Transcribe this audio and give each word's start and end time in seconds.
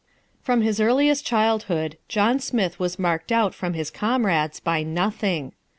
From 0.41 0.61
his 0.63 0.79
earliest 0.81 1.27
childhood 1.27 1.95
John 2.07 2.39
Smith 2.39 2.79
was 2.79 2.97
marked 2.97 3.31
out 3.31 3.53
from 3.53 3.73
his 3.75 3.91
comrades 3.91 4.59
by 4.59 4.81
nothing. 4.81 5.53